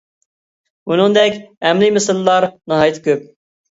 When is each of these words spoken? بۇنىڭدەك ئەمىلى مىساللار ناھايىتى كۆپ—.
بۇنىڭدەك 0.93 1.39
ئەمىلى 1.43 1.93
مىساللار 2.01 2.53
ناھايىتى 2.55 3.09
كۆپ—. 3.11 3.27